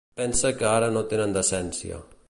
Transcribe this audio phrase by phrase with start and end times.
[0.19, 2.03] Pensa que ara no tenen decència.